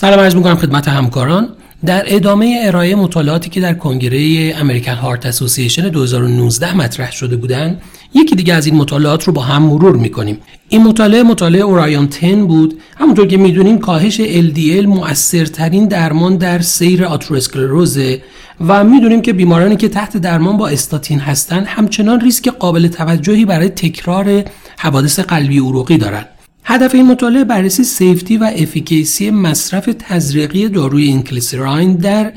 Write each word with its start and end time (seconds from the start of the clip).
سلام 0.00 0.20
عرض 0.20 0.34
می‌کنم 0.36 0.56
خدمت 0.56 0.88
همکاران. 0.88 1.48
در 1.86 2.02
ادامه 2.06 2.60
ارائه 2.64 2.94
مطالعاتی 2.94 3.50
که 3.50 3.60
در 3.60 3.74
کنگره 3.74 4.54
امریکن 4.56 4.94
هارت 4.94 5.26
اسوسییشن 5.26 5.88
2019 5.88 6.76
مطرح 6.76 7.12
شده 7.12 7.36
بودند 7.36 7.82
یکی 8.14 8.36
دیگه 8.36 8.54
از 8.54 8.66
این 8.66 8.74
مطالعات 8.74 9.24
رو 9.24 9.32
با 9.32 9.42
هم 9.42 9.62
مرور 9.62 9.96
می‌کنیم. 9.96 10.38
این 10.68 10.82
مطالعه 10.82 11.22
مطالعه 11.22 11.60
اورایون 11.62 12.06
10 12.06 12.36
بود. 12.36 12.80
همونطور 12.96 13.26
که 13.26 13.36
می‌دونیم 13.36 13.78
کاهش 13.78 14.20
LDL 14.20 14.86
مؤثرترین 14.86 15.88
درمان 15.88 16.36
در 16.36 16.60
سیر 16.60 17.04
آتروسکلروزه 17.04 18.22
و 18.68 18.84
می‌دونیم 18.84 19.22
که 19.22 19.32
بیمارانی 19.32 19.76
که 19.76 19.88
تحت 19.88 20.16
درمان 20.16 20.56
با 20.56 20.68
استاتین 20.68 21.18
هستند 21.18 21.66
همچنان 21.66 22.20
ریسک 22.20 22.48
قابل 22.48 22.88
توجهی 22.88 23.44
برای 23.44 23.68
تکرار 23.68 24.44
حوادث 24.78 25.20
قلبی 25.20 25.58
عروقی 25.58 25.98
دارند. 25.98 26.26
هدف 26.70 26.94
این 26.94 27.06
مطالعه 27.06 27.44
بررسی 27.44 27.84
safety 27.84 28.36
و 28.36 28.44
efficacy 28.56 29.30
مصرف 29.30 29.90
تزریقی 29.98 30.68
داروی 30.68 31.04
inclisiran 31.04 31.96
در 31.96 32.32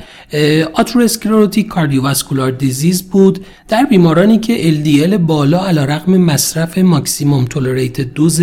atherosclerotic 0.74 1.68
cardiovascular 1.68 2.50
disease 2.50 3.02
بود 3.02 3.46
در 3.68 3.84
بیمارانی 3.84 4.38
که 4.38 4.72
LDL 4.72 5.14
بالا 5.14 5.66
علیرغم 5.66 6.16
مصرف 6.16 6.78
maximum 6.78 7.44
tolerated 7.44 8.00
dose 8.00 8.40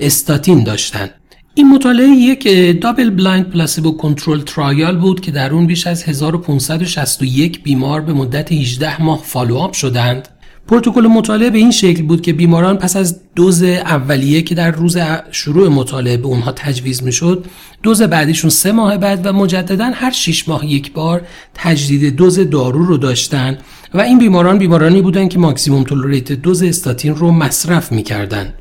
statin 0.00 0.64
داشتند. 0.64 1.10
این 1.54 1.68
مطالعه 1.68 2.08
یک 2.08 2.48
double 2.80 3.10
blind 3.10 3.50
placebo 3.50 3.96
controlled 3.96 4.40
trial 4.40 4.96
بود 4.96 5.20
که 5.20 5.30
در 5.30 5.52
اون 5.52 5.66
بیش 5.66 5.86
از 5.86 6.04
1561 6.04 7.62
بیمار 7.62 8.00
به 8.00 8.12
مدت 8.12 8.52
18 8.52 9.02
ماه 9.02 9.22
follow 9.24 9.60
up 9.60 9.72
شدند 9.72 10.28
پروتکل 10.70 11.06
مطالعه 11.06 11.50
به 11.50 11.58
این 11.58 11.70
شکل 11.70 12.02
بود 12.02 12.22
که 12.22 12.32
بیماران 12.32 12.76
پس 12.76 12.96
از 12.96 13.20
دوز 13.34 13.62
اولیه 13.62 14.42
که 14.42 14.54
در 14.54 14.70
روز 14.70 14.98
شروع 15.30 15.68
مطالعه 15.68 16.16
به 16.16 16.26
اونها 16.26 16.52
تجویز 16.52 17.02
می‌شد 17.02 17.46
دوز 17.82 18.02
بعدیشون 18.02 18.50
سه 18.50 18.72
ماه 18.72 18.98
بعد 18.98 19.26
و 19.26 19.32
مجددا 19.32 19.90
هر 19.94 20.10
شیش 20.10 20.48
ماه 20.48 20.66
یک 20.66 20.92
بار 20.92 21.22
تجدید 21.54 22.16
دوز 22.16 22.38
دارو 22.50 22.84
رو 22.84 22.96
داشتن 22.96 23.58
و 23.94 24.00
این 24.00 24.18
بیماران 24.18 24.58
بیمارانی 24.58 25.02
بودند 25.02 25.28
که 25.28 25.38
maximum 25.38 25.84
tolerated 25.84 26.32
dose 26.32 26.62
statin 26.62 27.14
رو 27.14 27.30
مصرف 27.30 27.92
می‌کردند 27.92 28.54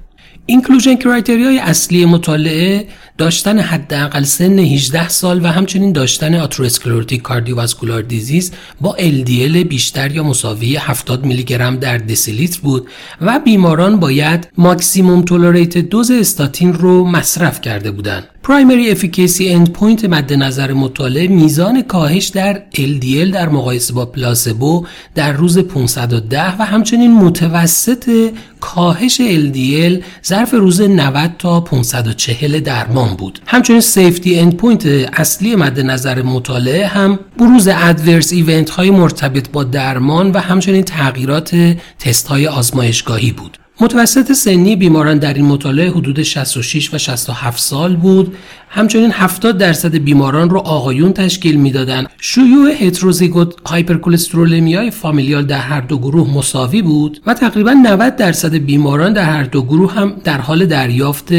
inclusion 0.50 0.95
criteria 0.95 1.52
ی 1.52 1.59
اصلی 1.59 2.05
مطالعه 2.05 2.88
داشتن 3.17 3.59
حداقل 3.59 4.23
سن 4.23 4.59
18 4.59 5.09
سال 5.09 5.45
و 5.45 5.47
همچنین 5.47 5.92
داشتن 5.92 6.36
atherosclerotic 6.36 7.22
cardiovascular 7.22 8.02
disease 8.02 8.52
با 8.81 8.95
LDL 9.00 9.58
بیشتر 9.58 10.11
یا 10.11 10.23
مساوی 10.23 10.75
70 10.75 11.25
میلی 11.25 11.44
گرم 11.44 11.77
در 11.77 11.97
دسیلیتر 11.97 12.59
بود 12.61 12.88
و 13.22 13.39
بیماران 13.39 14.00
باید 14.00 14.47
maximum 14.58 15.22
tolerated 15.22 15.78
dose 15.78 16.12
استاتین 16.11 16.73
رو 16.73 17.05
مصرف 17.05 17.61
کرده 17.61 17.92
بودند. 17.92 18.23
primary 18.44 18.92
efficacy 18.92 19.50
endpoint 19.50 20.06
مد 20.06 20.34
نظر 20.34 20.73
مطالعه 20.73 21.28
میزان 21.28 21.82
کاهش 21.82 22.28
در 22.28 22.62
LDL 22.76 23.34
در 23.34 23.50
مقایسه 23.50 23.94
با 23.94 24.06
پلاسبو 24.06 24.86
در 25.16 25.32
روز 25.32 25.58
510 25.58 26.56
و 26.60 26.66
همچنین 26.66 27.14
متوسط 27.14 28.32
کاهش 28.60 29.22
LDL 29.22 30.04
ظرف 30.26 30.54
روز 30.54 30.82
90 30.82 31.32
تا 31.40 31.62
540 31.62 32.60
درمان 32.60 33.16
بود. 33.16 33.40
همچنین 33.48 33.82
safety 33.82 34.40
endpoint 34.40 34.86
اصلی 35.14 35.56
مد 35.56 35.80
نظر 35.80 36.22
مطالعه 36.22 36.88
هم 36.88 37.20
بروز 37.38 37.67
ادورس 37.67 38.34
ایونت 38.34 38.70
های 38.70 38.92
مرتبط 38.92 39.50
با 39.50 39.64
درمان 39.64 40.32
و 40.32 40.38
همچنین 40.40 40.84
تغییرات 40.84 41.76
تست 42.00 42.28
های 42.28 42.48
آزمایشگاهی 42.48 43.32
بود. 43.32 43.58
متوسط 43.82 44.32
سنی 44.32 44.76
بیماران 44.76 45.18
در 45.18 45.34
این 45.34 45.46
مطالعه 45.46 45.90
حدود 45.90 46.24
66 46.24 46.94
و 46.94 46.98
67 46.98 47.60
سال 47.60 47.96
بود. 47.96 48.36
همچنین 48.70 49.12
70 49.12 49.58
درصد 49.58 49.96
بیماران 49.96 50.50
رو 50.50 50.60
آقایون 50.60 51.14
تشکیل 51.14 51.56
می‌دادند. 51.56 52.08
شیوع 52.22 52.72
هتروزیگوت 52.72 53.56
هایپرکلسترولمی 53.66 54.92
فامیلیال 54.92 55.45
در 55.45 55.60
هر 55.60 55.82
دو 55.82 55.98
گروه 55.98 56.34
مساوی 56.38 56.82
بود 56.82 57.22
و 57.26 57.34
تقریبا 57.34 57.72
90 57.72 58.16
درصد 58.16 58.56
بیماران 58.56 59.14
در 59.14 59.23
هر 59.23 59.44
دو 59.44 59.64
گروه 59.64 59.94
هم 59.94 60.16
در 60.23 60.42
حال 60.42 60.66
دریافت 60.66 61.30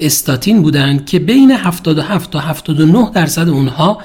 استاتین 0.00 0.62
بودند 0.62 1.06
که 1.06 1.18
بین 1.18 1.50
77 1.50 2.30
تا 2.30 2.38
79 2.38 3.10
درصد 3.14 3.48
اونها 3.48 3.98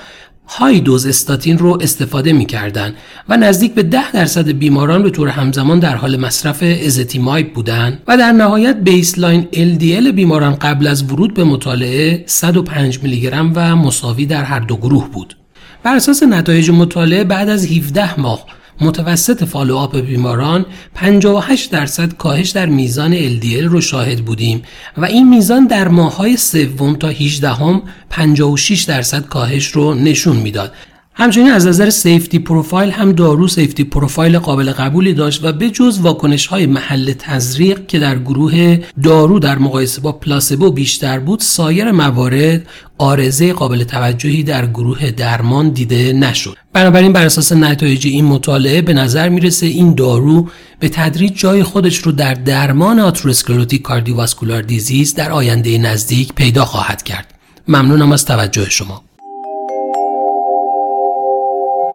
high 0.47 0.79
dose 0.79 1.05
استاتین 1.05 1.57
رو 1.57 1.77
استفاده 1.81 2.33
می‌کردند 2.33 2.95
و 3.29 3.37
نزدیک 3.37 3.73
به 3.73 3.83
10 3.83 4.11
درصد 4.11 4.47
بیماران 4.47 5.03
به 5.03 5.09
طور 5.09 5.27
همزمان 5.27 5.79
در 5.79 5.95
حال 5.95 6.17
مصرف 6.17 6.63
ازتیمایب 6.63 7.53
بودند 7.53 8.01
و 8.07 8.17
در 8.17 8.31
نهایت 8.31 8.75
baseline 8.75 9.47
LDL 9.53 10.11
بیماران 10.11 10.55
قبل 10.55 10.87
از 10.87 11.03
ورود 11.03 11.33
به 11.33 11.43
مطالعه 11.43 12.23
105 12.25 12.99
میلی 13.03 13.21
گرم 13.21 13.51
و 13.55 13.75
مساوی 13.75 14.25
در 14.25 14.43
هر 14.43 14.59
دو 14.59 14.77
گروه 14.77 15.09
بود. 15.09 15.37
بر 15.83 15.95
اساس 15.95 16.23
نتایج 16.23 16.71
مطالعه 16.71 17.23
بعد 17.23 17.49
از 17.49 17.65
17 17.65 18.19
ماه 18.19 18.45
متوسط 18.81 19.43
follow-up 19.43 19.99
بیماران 19.99 20.65
58 20.95 21.71
درصد 21.71 22.13
کاهش 22.13 22.49
در 22.49 22.65
میزان 22.65 23.39
LDL 23.39 23.63
رو 23.63 23.81
شاهد 23.81 24.25
بودیم 24.25 24.61
و 24.97 25.05
این 25.05 25.29
میزان 25.29 25.67
در 25.67 25.87
ماههای 25.87 26.37
سوم 26.37 26.95
تا 26.95 27.07
18 27.07 27.49
هم 27.49 27.81
56 28.09 28.83
درصد 28.83 29.25
کاهش 29.25 29.67
رو 29.67 29.93
نشون 29.93 30.35
می‌داد. 30.35 30.73
همچنین 31.15 31.51
از 31.51 31.67
نظر 31.67 31.89
سیفتی 31.89 32.39
پروفایل 32.39 32.91
هم 32.91 33.11
دارو 33.11 33.47
سیفتی 33.47 33.83
پروفایل 33.83 34.39
قابل 34.39 34.71
قبولی 34.71 35.13
داشت 35.13 35.43
و 35.43 35.51
به 35.51 35.69
جز 35.69 35.99
واکنش 35.99 36.47
های 36.47 36.65
محل 36.65 37.13
تزریق 37.13 37.87
که 37.87 37.99
در 37.99 38.19
گروه 38.19 38.79
دارو 39.03 39.39
در 39.39 39.57
مقایسه 39.57 40.01
با 40.01 40.11
پلاسبو 40.11 40.71
بیشتر 40.71 41.19
بود 41.19 41.39
سایر 41.39 41.91
موارد 41.91 42.67
آرزه 42.97 43.53
قابل 43.53 43.83
توجهی 43.83 44.43
در 44.43 44.67
گروه 44.67 45.11
درمان 45.11 45.69
دیده 45.69 46.13
نشد. 46.13 46.57
بنابراین 46.73 47.13
بر 47.13 47.25
اساس 47.25 47.51
نتایج 47.51 48.07
این 48.07 48.25
مطالعه 48.25 48.81
به 48.81 48.93
نظر 48.93 49.29
می‌رسه 49.29 49.65
این 49.65 49.95
دارو 49.95 50.49
به 50.79 50.89
تدریج 50.89 51.33
جای 51.35 51.63
خودش 51.63 51.97
رو 51.97 52.11
در 52.11 52.33
درمان 52.33 52.99
آتروسکلروتیک 52.99 53.81
کاردیوواسکولار 53.81 54.61
دیزیز 54.61 55.15
در 55.15 55.31
آینده 55.31 55.77
نزدیک 55.77 56.33
پیدا 56.33 56.65
خواهد 56.65 57.03
کرد. 57.03 57.33
ممنونم 57.67 58.11
از 58.11 58.25
توجه 58.25 58.69
شما. 58.69 59.03